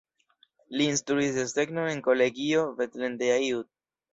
Li 0.79 0.87
instruis 0.93 1.35
desegnon 1.35 1.91
en 1.91 2.01
Kolegio 2.09 2.67
Bethlen 2.81 3.19
de 3.21 3.33
Aiud. 3.39 3.71